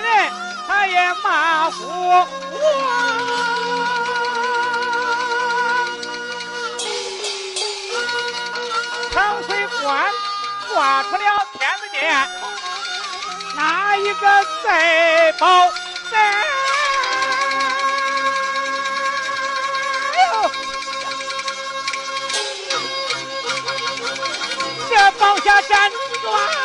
[0.00, 0.32] 人，
[0.66, 2.26] 他也马虎我。
[9.12, 10.12] 长水关
[10.72, 12.28] 挂出了天子殿，
[13.56, 15.68] 哪一个在保
[16.10, 16.16] 在？
[24.88, 25.90] 这保下站
[26.22, 26.59] 转。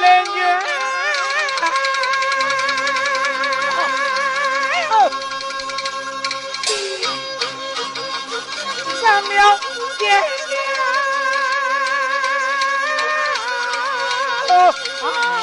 [0.00, 0.40] 玉莲女。
[9.00, 9.60] 上了
[9.98, 10.10] 殿
[14.48, 15.39] 了。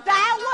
[0.00, 0.53] 参军，我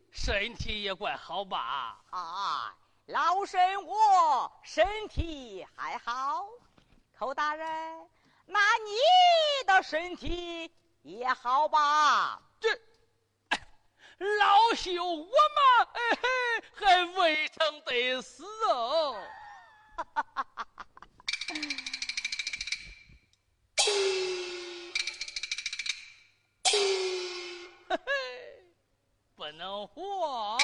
[0.11, 1.97] 身体也怪好吧？
[2.11, 2.75] 啊，
[3.07, 6.45] 老身我身体还好。
[7.17, 8.09] 寇大人，
[8.45, 10.71] 那你的身体
[11.03, 12.41] 也好吧？
[12.59, 12.69] 这
[14.37, 19.23] 老朽我嘛，哎嘿，还未曾得死哦。
[29.61, 30.57] 能活！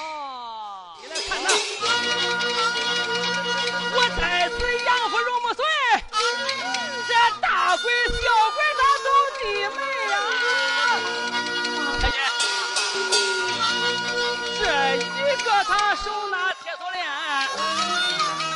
[1.00, 1.46] 你来看看，
[3.94, 5.64] 我在此养活肉木穗，
[7.08, 8.16] 这大鬼小
[8.56, 9.08] 鬼他都
[9.38, 9.44] 弟
[9.76, 9.78] 妹
[10.10, 10.14] 呀！
[12.02, 12.18] 太监，
[14.58, 14.62] 这
[14.96, 15.06] 一
[15.44, 16.98] 个他手拿铁锁链，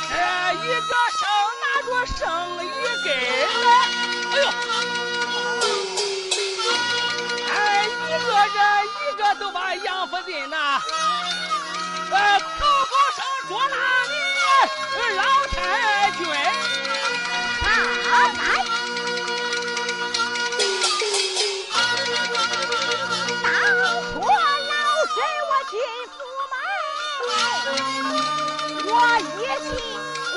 [0.08, 0.12] 这
[0.66, 1.22] 一个手
[1.62, 2.18] 拿着生
[2.66, 2.66] 一
[3.04, 4.01] 根，哎
[9.72, 10.82] 这一个都把杨夫人呐，
[12.10, 14.12] 呃，头高上捉拿你
[15.16, 15.56] 老太
[16.10, 16.20] 君，
[17.62, 17.66] 啊！
[18.12, 18.40] 来，
[23.42, 23.48] 当
[24.12, 24.72] 初老
[25.08, 25.16] 身
[25.48, 25.74] 我进
[26.12, 26.14] 府
[26.52, 26.54] 门，
[28.84, 29.32] 我一
[29.64, 29.72] 心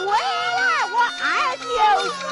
[0.06, 0.08] 归
[0.56, 0.60] 来
[0.94, 1.24] 我二
[1.58, 1.68] 舅。
[2.08, 2.24] 仇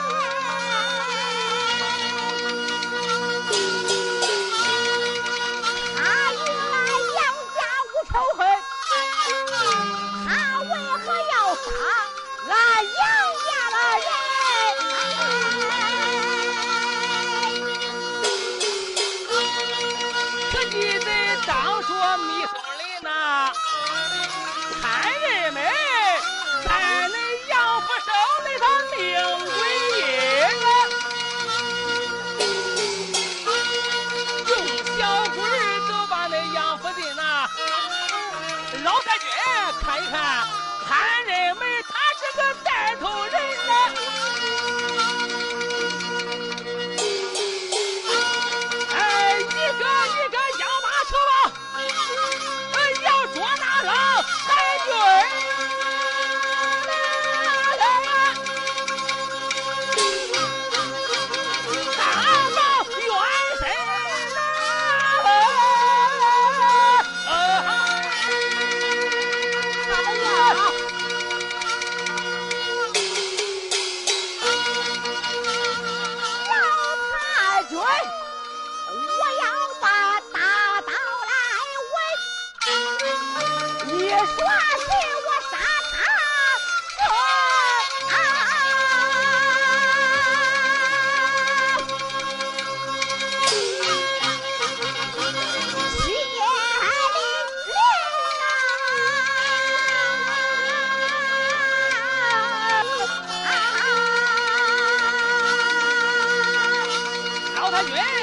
[107.89, 108.22] Yeah.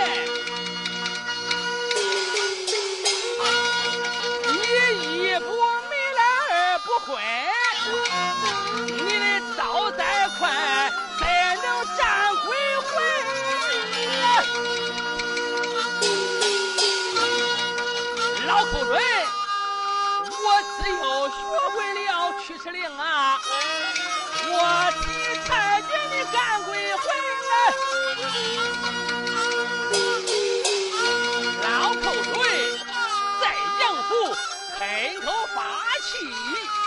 [36.23, 36.80] Ih!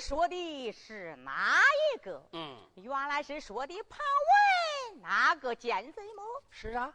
[0.00, 1.62] 说的是哪
[1.94, 2.22] 一个？
[2.32, 3.98] 嗯，原来是说的庞
[4.90, 6.22] 文那个奸贼么？
[6.50, 6.92] 是啊，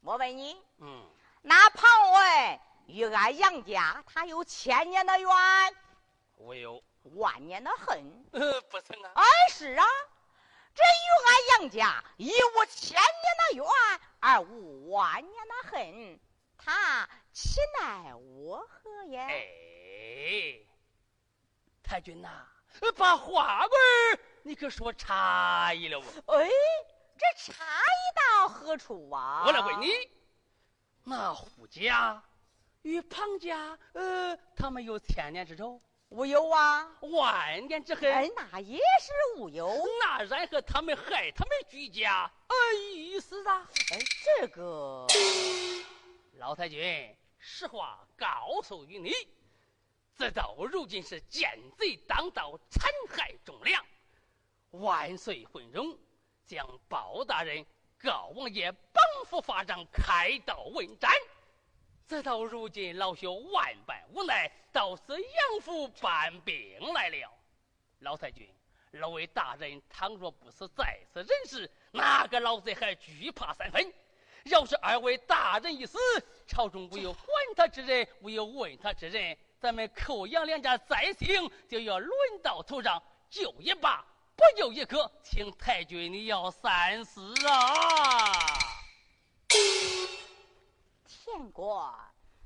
[0.00, 1.04] 我问你，嗯，
[1.42, 5.28] 那庞文与俺杨家，他有千年的缘？
[6.36, 6.82] 我有
[7.16, 8.24] 万年的恨？
[8.32, 9.10] 呃，不成啊。
[9.16, 9.84] 哎，是啊，
[10.74, 13.04] 这与俺杨家一无千年
[13.50, 13.66] 的缘，
[14.20, 16.20] 而无万年的恨，
[16.56, 19.18] 他岂奈我何也？
[19.18, 20.58] 哎。
[21.86, 22.28] 太君呐，
[22.96, 23.68] 把话儿
[24.42, 26.32] 你可说差异了不？
[26.32, 26.50] 哎，
[27.16, 29.44] 这差异到何处啊？
[29.46, 29.92] 我来问你，
[31.04, 32.20] 那胡家
[32.82, 35.80] 与庞家，呃，他们有千年之仇？
[36.08, 36.90] 无有啊。
[37.02, 38.12] 万年之恨？
[38.12, 39.72] 哎，那也是无有。
[40.00, 42.56] 那然和他们害他们居家，呃，
[42.96, 43.68] 意思啊？
[43.92, 43.98] 哎，
[44.40, 45.06] 这个，
[46.38, 49.12] 老太君，实话告诉于你。
[50.16, 53.84] 自到如今是奸贼当道，残害忠良，
[54.70, 55.94] 万岁昏荣，
[56.46, 57.66] 将包大人
[57.98, 61.12] 告王爷绑缚法杖，开刀问斩。
[62.06, 67.30] 自到如今，老朽万般无奈，到此杨府搬兵来了。
[67.98, 68.48] 老太君，
[68.92, 73.92] 二位大人倘若不是在此人世，哪个老贼还惧怕三分？
[74.44, 75.98] 要是二位大人一死，
[76.46, 77.20] 朝中无有还
[77.54, 79.36] 他之人，无有问他之人。
[79.66, 84.04] 咱们寇杨两家再兴，就要轮到头上，救一把，
[84.36, 88.32] 不救也可，请太君你要三思啊！
[91.04, 91.92] 天国，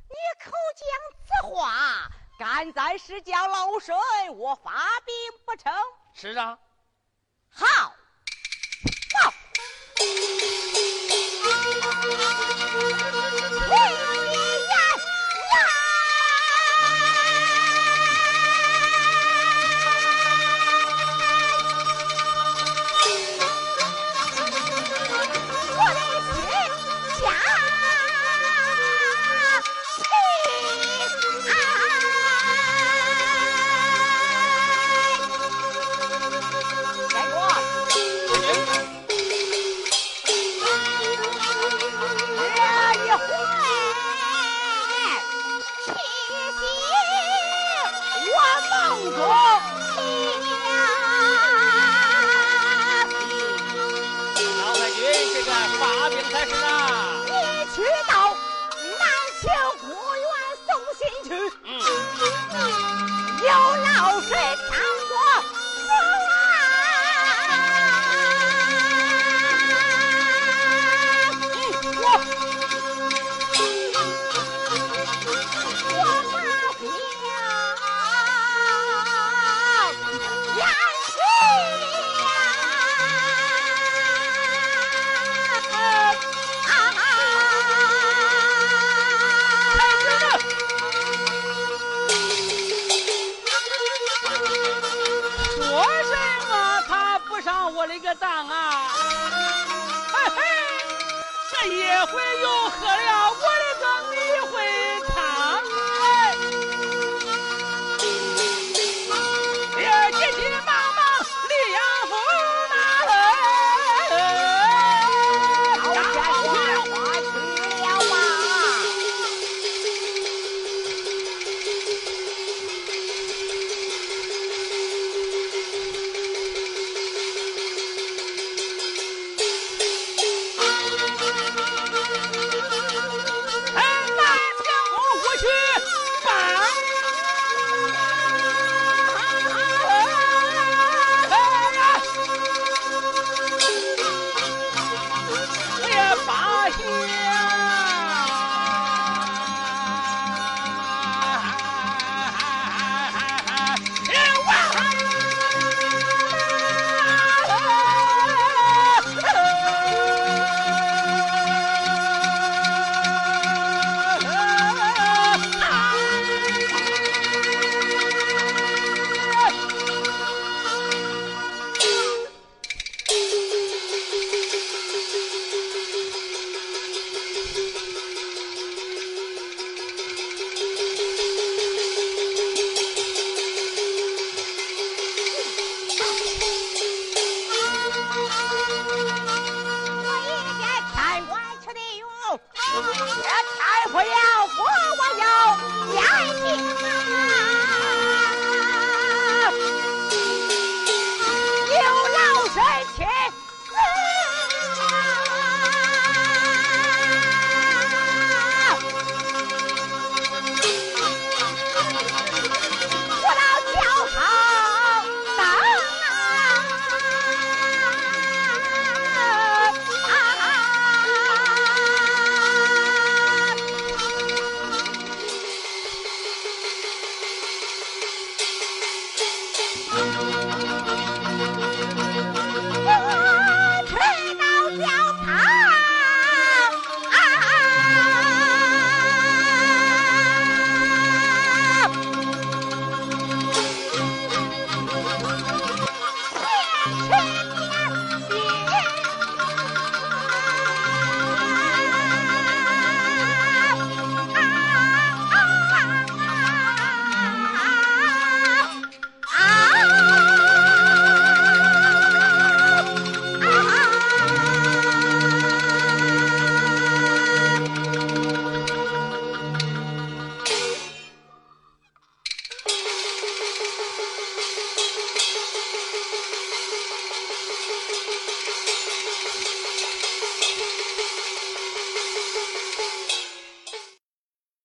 [0.09, 0.89] 你口讲
[1.27, 3.95] 此话，敢在是叫老身
[4.39, 5.71] 我发兵不成？
[6.15, 6.59] 是啊，
[7.51, 9.35] 好，好。